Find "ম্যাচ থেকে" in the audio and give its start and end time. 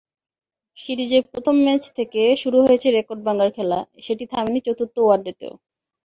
1.65-2.21